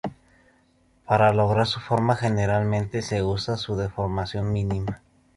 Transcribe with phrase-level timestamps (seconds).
[1.05, 5.03] Para lograr su forma generalmente se usa su deformación mínima.